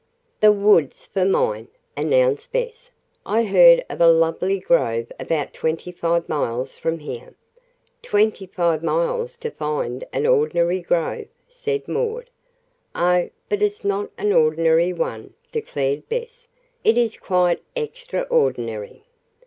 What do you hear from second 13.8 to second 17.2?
not an ordinary one," declared Bess. "It is